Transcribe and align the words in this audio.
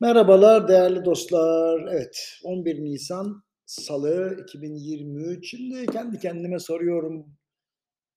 Merhabalar 0.00 0.68
değerli 0.68 1.04
dostlar. 1.04 1.88
Evet, 1.92 2.38
11 2.44 2.84
Nisan 2.84 3.42
Salı 3.66 4.36
2023. 4.42 5.50
Şimdi 5.50 5.86
kendi 5.86 6.18
kendime 6.18 6.58
soruyorum. 6.58 7.26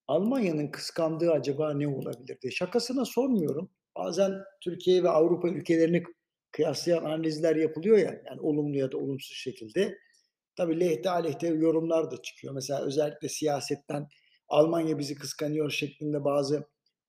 Almanya'nın 0.08 0.68
kıskandığı 0.68 1.32
acaba 1.32 1.74
ne 1.74 1.88
olabilir 1.88 2.38
diye. 2.42 2.52
Şakasına 2.52 3.06
sormuyorum. 3.06 3.70
Bazen 3.98 4.32
Türkiye 4.64 5.04
ve 5.04 5.10
Avrupa 5.10 5.48
ülkelerini 5.48 6.04
kıyaslayan 6.52 7.04
analizler 7.04 7.56
yapılıyor 7.56 7.98
ya, 7.98 8.22
yani 8.26 8.42
olumlu 8.42 8.78
ya 8.78 8.92
da 8.92 8.98
olumsuz 8.98 9.38
şekilde. 9.38 9.98
Tabii 10.56 10.80
lehte 10.80 11.10
aleyhte 11.10 11.48
yorumlar 11.48 12.12
da 12.12 12.22
çıkıyor. 12.22 12.54
Mesela 12.54 12.86
özellikle 12.86 13.30
siyasetten 13.30 14.08
Almanya 14.48 15.00
bizi 15.00 15.16
kıskanıyor 15.16 15.72
şeklinde 15.72 16.24
bazı 16.24 16.64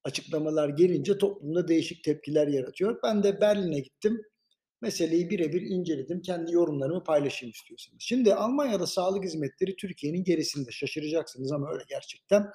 açıklamalar 0.04 0.68
gelince 0.68 1.18
toplumda 1.18 1.68
değişik 1.68 2.04
tepkiler 2.04 2.48
yaratıyor. 2.48 2.98
Ben 3.02 3.22
de 3.22 3.40
Berlin'e 3.40 3.80
gittim. 3.80 4.20
Meseleyi 4.84 5.30
birebir 5.30 5.62
inceledim. 5.62 6.22
Kendi 6.22 6.52
yorumlarımı 6.52 7.04
paylaşayım 7.04 7.50
istiyorsanız. 7.50 7.98
Şimdi 8.00 8.34
Almanya'da 8.34 8.86
sağlık 8.86 9.24
hizmetleri 9.24 9.76
Türkiye'nin 9.76 10.24
gerisinde. 10.24 10.70
Şaşıracaksınız 10.70 11.52
ama 11.52 11.72
öyle 11.72 11.84
gerçekten. 11.88 12.50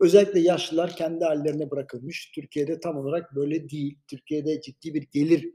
Özellikle 0.00 0.40
yaşlılar 0.40 0.96
kendi 0.96 1.24
hallerine 1.24 1.70
bırakılmış. 1.70 2.30
Türkiye'de 2.34 2.80
tam 2.80 2.96
olarak 2.96 3.34
böyle 3.34 3.68
değil. 3.68 3.98
Türkiye'de 4.08 4.60
ciddi 4.60 4.94
bir 4.94 5.02
gelir 5.12 5.54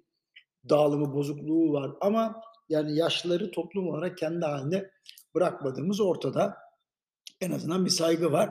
dağılımı 0.70 1.14
bozukluğu 1.14 1.74
var 1.74 1.92
ama 2.02 2.42
yani 2.70 2.98
yaşlıları 2.98 3.52
toplum 3.52 3.88
olarak 3.88 4.18
kendi 4.18 4.46
haline 4.46 4.90
bırakmadığımız 5.36 6.02
ortada. 6.02 6.58
En 7.42 7.52
azından 7.52 7.86
bir 7.86 7.90
saygı 7.90 8.32
var. 8.32 8.50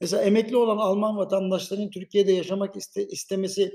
Mesela 0.00 0.22
emekli 0.22 0.56
olan 0.56 0.76
Alman 0.76 1.16
vatandaşların 1.16 1.90
Türkiye'de 1.90 2.32
yaşamak 2.32 2.76
iste, 2.76 3.06
istemesi 3.06 3.72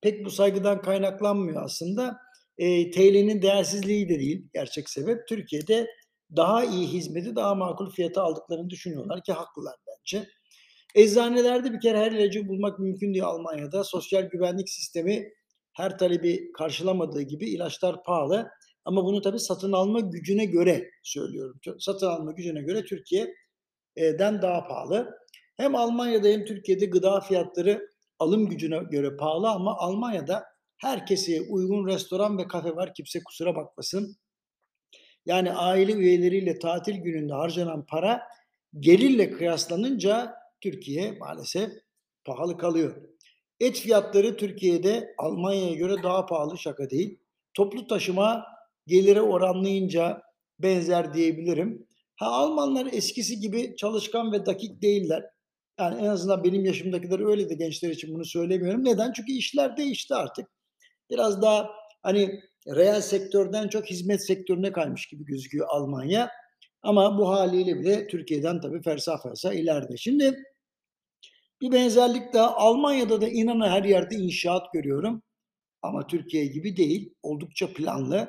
pek 0.00 0.24
bu 0.24 0.30
saygıdan 0.30 0.82
kaynaklanmıyor 0.82 1.62
aslında. 1.62 2.25
E, 2.58 2.90
TL'nin 2.90 3.42
değersizliği 3.42 4.08
de 4.08 4.18
değil 4.18 4.48
gerçek 4.54 4.90
sebep. 4.90 5.28
Türkiye'de 5.28 5.86
daha 6.36 6.64
iyi 6.64 6.86
hizmeti 6.86 7.36
daha 7.36 7.54
makul 7.54 7.90
fiyata 7.90 8.22
aldıklarını 8.22 8.70
düşünüyorlar 8.70 9.22
ki 9.22 9.32
haklılar 9.32 9.76
bence. 9.86 10.28
Eczanelerde 10.94 11.72
bir 11.72 11.80
kere 11.80 11.98
her 11.98 12.12
ilacı 12.12 12.48
bulmak 12.48 12.78
mümkün 12.78 13.14
değil 13.14 13.24
Almanya'da. 13.24 13.84
Sosyal 13.84 14.22
güvenlik 14.22 14.68
sistemi 14.68 15.32
her 15.72 15.98
talebi 15.98 16.52
karşılamadığı 16.52 17.22
gibi 17.22 17.50
ilaçlar 17.50 18.02
pahalı. 18.02 18.50
Ama 18.84 19.04
bunu 19.04 19.22
tabii 19.22 19.38
satın 19.38 19.72
alma 19.72 20.00
gücüne 20.00 20.44
göre 20.44 20.90
söylüyorum. 21.02 21.60
Satın 21.78 22.06
alma 22.06 22.32
gücüne 22.32 22.62
göre 22.62 22.84
Türkiye'den 22.84 24.42
daha 24.42 24.66
pahalı. 24.66 25.10
Hem 25.56 25.74
Almanya'da 25.74 26.28
hem 26.28 26.44
Türkiye'de 26.44 26.86
gıda 26.86 27.20
fiyatları 27.20 27.88
alım 28.18 28.48
gücüne 28.48 28.78
göre 28.90 29.16
pahalı 29.16 29.50
ama 29.50 29.76
Almanya'da 29.76 30.44
herkese 30.78 31.40
uygun 31.40 31.86
restoran 31.86 32.38
ve 32.38 32.48
kafe 32.48 32.76
var. 32.76 32.94
Kimse 32.94 33.22
kusura 33.22 33.56
bakmasın. 33.56 34.16
Yani 35.26 35.52
aile 35.52 35.92
üyeleriyle 35.92 36.58
tatil 36.58 36.94
gününde 36.94 37.32
harcanan 37.32 37.86
para 37.86 38.22
gelirle 38.80 39.30
kıyaslanınca 39.30 40.34
Türkiye 40.60 41.12
maalesef 41.12 41.70
pahalı 42.24 42.58
kalıyor. 42.58 42.96
Et 43.60 43.76
fiyatları 43.76 44.36
Türkiye'de 44.36 45.14
Almanya'ya 45.18 45.74
göre 45.74 46.02
daha 46.02 46.26
pahalı 46.26 46.58
şaka 46.58 46.90
değil. 46.90 47.18
Toplu 47.54 47.86
taşıma 47.86 48.44
gelire 48.86 49.20
oranlayınca 49.20 50.22
benzer 50.58 51.14
diyebilirim. 51.14 51.86
Ha 52.16 52.26
Almanlar 52.26 52.88
eskisi 52.92 53.40
gibi 53.40 53.76
çalışkan 53.76 54.32
ve 54.32 54.46
dakik 54.46 54.82
değiller. 54.82 55.24
Yani 55.80 56.00
en 56.00 56.06
azından 56.06 56.44
benim 56.44 56.64
yaşımdakiler 56.64 57.28
öyle 57.30 57.50
de 57.50 57.54
gençler 57.54 57.90
için 57.90 58.14
bunu 58.14 58.24
söylemiyorum. 58.24 58.84
Neden? 58.84 59.12
Çünkü 59.12 59.32
işler 59.32 59.76
değişti 59.76 60.14
artık. 60.14 60.48
Biraz 61.10 61.42
daha 61.42 61.70
hani 62.02 62.40
reel 62.66 63.00
sektörden 63.00 63.68
çok 63.68 63.86
hizmet 63.86 64.26
sektörüne 64.26 64.72
kaymış 64.72 65.06
gibi 65.06 65.24
gözüküyor 65.24 65.66
Almanya. 65.70 66.30
Ama 66.82 67.18
bu 67.18 67.28
haliyle 67.28 67.80
bile 67.80 68.06
Türkiye'den 68.06 68.60
tabii 68.60 68.82
fersah 68.82 69.22
fersah 69.22 69.52
ileride. 69.52 69.96
Şimdi 69.96 70.34
bir 71.60 71.72
benzerlik 71.72 72.34
daha 72.34 72.56
Almanya'da 72.56 73.20
da 73.20 73.28
inanın 73.28 73.68
her 73.68 73.84
yerde 73.84 74.14
inşaat 74.16 74.72
görüyorum. 74.72 75.22
Ama 75.82 76.06
Türkiye 76.06 76.46
gibi 76.46 76.76
değil. 76.76 77.14
Oldukça 77.22 77.72
planlı. 77.72 78.28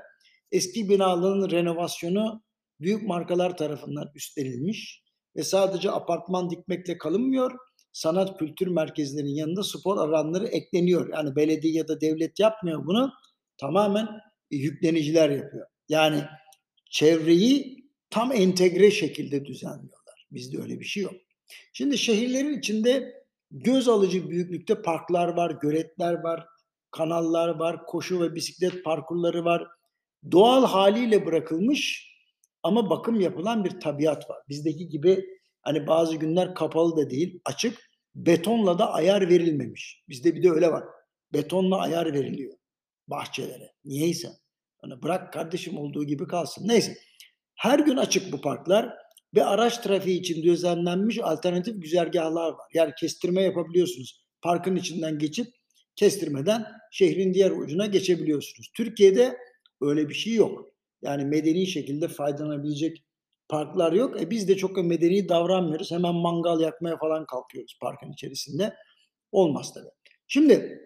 Eski 0.51 0.89
binaların 0.89 1.51
renovasyonu 1.51 2.43
büyük 2.79 3.03
markalar 3.07 3.57
tarafından 3.57 4.11
üstlenilmiş 4.15 5.03
ve 5.35 5.43
sadece 5.43 5.91
apartman 5.91 6.49
dikmekle 6.49 6.97
kalınmıyor. 6.97 7.51
Sanat 7.91 8.39
kültür 8.39 8.67
merkezlerinin 8.67 9.35
yanında 9.35 9.63
spor 9.63 9.97
alanları 9.97 10.47
ekleniyor. 10.47 11.13
Yani 11.13 11.35
belediye 11.35 11.73
ya 11.73 11.87
da 11.87 12.01
devlet 12.01 12.39
yapmıyor 12.39 12.85
bunu. 12.85 13.11
Tamamen 13.57 14.07
yükleniciler 14.51 15.29
yapıyor. 15.29 15.67
Yani 15.89 16.23
çevreyi 16.89 17.77
tam 18.09 18.31
entegre 18.31 18.91
şekilde 18.91 19.45
düzenliyorlar. 19.45 20.27
Bizde 20.31 20.61
öyle 20.61 20.79
bir 20.79 20.85
şey 20.85 21.03
yok. 21.03 21.13
Şimdi 21.73 21.97
şehirlerin 21.97 22.59
içinde 22.59 23.13
göz 23.51 23.87
alıcı 23.87 24.29
büyüklükte 24.29 24.81
parklar 24.81 25.27
var, 25.27 25.51
göletler 25.61 26.13
var, 26.13 26.45
kanallar 26.91 27.49
var, 27.49 27.85
koşu 27.85 28.21
ve 28.21 28.35
bisiklet 28.35 28.83
parkurları 28.83 29.45
var. 29.45 29.67
Doğal 30.31 30.65
haliyle 30.65 31.25
bırakılmış 31.25 32.13
ama 32.63 32.89
bakım 32.89 33.19
yapılan 33.19 33.63
bir 33.65 33.79
tabiat 33.79 34.29
var. 34.29 34.37
Bizdeki 34.49 34.87
gibi 34.87 35.25
hani 35.67 35.87
bazı 35.87 36.15
günler 36.15 36.55
kapalı 36.55 36.97
da 36.97 37.09
değil, 37.09 37.39
açık. 37.45 37.87
Betonla 38.15 38.79
da 38.79 38.93
ayar 38.93 39.29
verilmemiş. 39.29 40.03
Bizde 40.09 40.35
bir 40.35 40.43
de 40.43 40.51
öyle 40.51 40.71
var. 40.71 40.83
Betonla 41.33 41.77
ayar 41.77 42.13
veriliyor 42.13 42.53
bahçelere. 43.07 43.73
Niyeyse. 43.85 44.29
Hani 44.81 45.01
bırak 45.01 45.33
kardeşim 45.33 45.77
olduğu 45.77 46.03
gibi 46.03 46.27
kalsın. 46.27 46.67
Neyse. 46.67 46.97
Her 47.55 47.79
gün 47.79 47.97
açık 47.97 48.31
bu 48.31 48.41
parklar 48.41 48.93
ve 49.35 49.45
araç 49.45 49.77
trafiği 49.77 50.19
için 50.19 50.43
düzenlenmiş 50.43 51.19
alternatif 51.19 51.81
güzergahlar 51.81 52.51
var. 52.51 52.67
Yani 52.73 52.93
kestirme 52.99 53.41
yapabiliyorsunuz. 53.41 54.25
Parkın 54.41 54.75
içinden 54.75 55.19
geçip 55.19 55.47
kestirmeden 55.95 56.65
şehrin 56.91 57.33
diğer 57.33 57.51
ucuna 57.51 57.85
geçebiliyorsunuz. 57.85 58.71
Türkiye'de 58.75 59.37
öyle 59.81 60.09
bir 60.09 60.13
şey 60.13 60.33
yok. 60.33 60.65
Yani 61.01 61.25
medeni 61.25 61.67
şekilde 61.67 62.07
faydalanabilecek 62.07 63.03
parklar 63.49 63.91
yok. 63.91 64.21
E 64.21 64.29
biz 64.29 64.47
de 64.47 64.57
çok 64.57 64.77
medeni 64.77 65.29
davranmıyoruz. 65.29 65.91
Hemen 65.91 66.15
mangal 66.15 66.59
yakmaya 66.59 66.97
falan 66.97 67.25
kalkıyoruz 67.25 67.77
parkın 67.81 68.11
içerisinde. 68.11 68.73
Olmaz 69.31 69.73
tabii. 69.73 69.89
Şimdi 70.27 70.79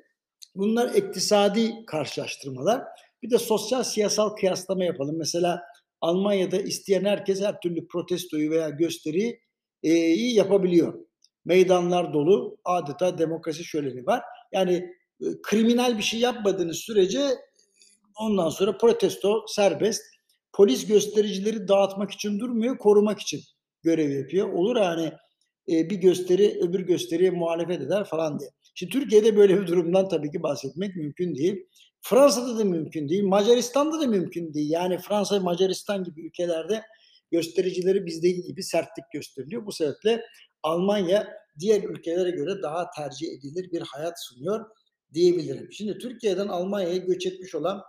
bunlar 0.55 0.95
iktisadi 0.95 1.85
karşılaştırmalar. 1.85 2.83
Bir 3.23 3.29
de 3.29 3.37
sosyal 3.37 3.83
siyasal 3.83 4.29
kıyaslama 4.29 4.83
yapalım. 4.83 5.17
Mesela 5.17 5.61
Almanya'da 6.01 6.57
isteyen 6.57 7.05
herkes 7.05 7.41
her 7.41 7.61
türlü 7.61 7.87
protestoyu 7.87 8.51
veya 8.51 8.69
gösteriyi 8.69 9.39
e, 9.83 9.89
yapabiliyor. 10.13 11.05
Meydanlar 11.45 12.13
dolu, 12.13 12.57
adeta 12.65 13.17
demokrasi 13.17 13.63
şöleni 13.63 14.05
var. 14.05 14.21
Yani 14.51 14.73
e, 15.21 15.25
kriminal 15.43 15.97
bir 15.97 16.03
şey 16.03 16.19
yapmadığınız 16.19 16.77
sürece 16.77 17.21
ondan 18.15 18.49
sonra 18.49 18.77
protesto 18.77 19.45
serbest. 19.47 20.01
Polis 20.53 20.87
göstericileri 20.87 21.67
dağıtmak 21.67 22.11
için 22.11 22.39
durmuyor, 22.39 22.77
korumak 22.77 23.19
için 23.19 23.41
görev 23.83 24.09
yapıyor. 24.09 24.53
Olur 24.53 24.75
yani 24.75 25.13
e, 25.69 25.89
bir 25.89 25.95
gösteri 25.95 26.59
öbür 26.61 26.79
gösteriye 26.79 27.31
muhalefet 27.31 27.81
eder 27.81 28.03
falan 28.03 28.39
diye. 28.39 28.49
Şimdi 28.75 28.91
Türkiye'de 28.91 29.37
böyle 29.37 29.61
bir 29.61 29.67
durumdan 29.67 30.09
tabii 30.09 30.31
ki 30.31 30.43
bahsetmek 30.43 30.95
mümkün 30.95 31.35
değil. 31.35 31.67
Fransa'da 32.01 32.59
da 32.59 32.63
mümkün 32.63 33.09
değil, 33.09 33.23
Macaristan'da 33.23 34.01
da 34.01 34.07
mümkün 34.07 34.53
değil. 34.53 34.71
Yani 34.71 34.97
Fransa, 34.97 35.39
Macaristan 35.39 36.03
gibi 36.03 36.21
ülkelerde 36.27 36.83
göstericileri 37.31 38.05
bizdeki 38.05 38.41
gibi 38.41 38.63
sertlik 38.63 39.05
gösteriliyor. 39.13 39.65
Bu 39.65 39.71
sebeple 39.71 40.21
Almanya 40.63 41.27
diğer 41.59 41.83
ülkelere 41.83 42.31
göre 42.31 42.61
daha 42.61 42.89
tercih 42.89 43.27
edilir 43.27 43.71
bir 43.71 43.81
hayat 43.81 44.23
sunuyor 44.23 44.65
diyebilirim. 45.13 45.71
Şimdi 45.71 45.97
Türkiye'den 45.97 46.47
Almanya'ya 46.47 46.97
göç 46.97 47.25
etmiş 47.25 47.55
olan 47.55 47.81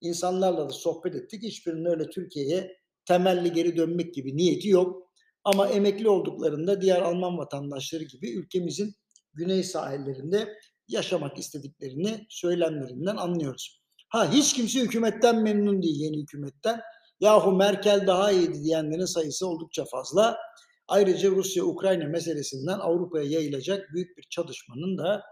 insanlarla 0.00 0.68
da 0.68 0.72
sohbet 0.72 1.14
ettik. 1.14 1.42
Hiçbirinin 1.42 1.84
öyle 1.84 2.10
Türkiye'ye 2.10 2.76
temelli 3.04 3.52
geri 3.52 3.76
dönmek 3.76 4.14
gibi 4.14 4.36
niyeti 4.36 4.68
yok. 4.68 5.04
Ama 5.44 5.68
emekli 5.68 6.08
olduklarında 6.08 6.80
diğer 6.80 7.02
Alman 7.02 7.38
vatandaşları 7.38 8.04
gibi 8.04 8.30
ülkemizin 8.30 8.94
güney 9.32 9.62
sahillerinde 9.62 10.58
yaşamak 10.88 11.38
istediklerini 11.38 12.26
söylemlerinden 12.28 13.16
anlıyoruz. 13.16 13.80
Ha 14.08 14.32
hiç 14.32 14.54
kimse 14.54 14.80
hükümetten 14.80 15.42
memnun 15.42 15.82
değil 15.82 16.00
yeni 16.00 16.22
hükümetten. 16.22 16.80
Yahu 17.20 17.52
Merkel 17.52 18.06
daha 18.06 18.32
iyiydi 18.32 18.64
diyenlerin 18.64 19.04
sayısı 19.04 19.48
oldukça 19.48 19.84
fazla. 19.84 20.38
Ayrıca 20.88 21.30
Rusya-Ukrayna 21.30 22.04
meselesinden 22.04 22.78
Avrupa'ya 22.78 23.24
yayılacak 23.24 23.90
büyük 23.94 24.16
bir 24.16 24.26
çatışmanın 24.30 24.98
da 24.98 25.22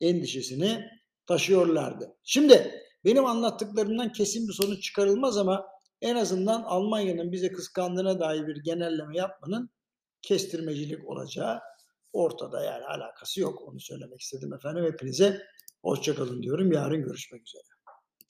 endişesini 0.00 0.84
taşıyorlardı. 1.26 2.16
Şimdi 2.24 2.72
benim 3.04 3.24
anlattıklarımdan 3.24 4.12
kesin 4.12 4.48
bir 4.48 4.52
sonuç 4.52 4.82
çıkarılmaz 4.82 5.38
ama 5.38 5.66
en 6.00 6.16
azından 6.16 6.62
Almanya'nın 6.62 7.32
bize 7.32 7.52
kıskandığına 7.52 8.20
dair 8.20 8.46
bir 8.46 8.56
genelleme 8.56 9.16
yapmanın 9.16 9.70
kestirmecilik 10.22 11.08
olacağı 11.08 11.60
ortada 12.12 12.64
yani 12.64 12.84
alakası 12.84 13.40
yok. 13.40 13.62
Onu 13.62 13.80
söylemek 13.80 14.20
istedim 14.20 14.54
efendim. 14.54 14.84
Hepinize 14.84 15.42
hoşçakalın 15.82 16.42
diyorum. 16.42 16.72
Yarın 16.72 17.02
görüşmek 17.02 17.46
üzere. 17.46 17.77